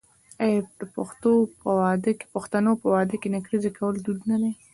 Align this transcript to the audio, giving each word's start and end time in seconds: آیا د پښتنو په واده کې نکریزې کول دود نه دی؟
آیا 0.43 0.59
د 0.79 0.81
پښتنو 2.33 2.71
په 2.81 2.87
واده 2.95 3.15
کې 3.21 3.27
نکریزې 3.35 3.71
کول 3.77 3.95
دود 4.05 4.19
نه 4.29 4.37
دی؟ 4.41 4.51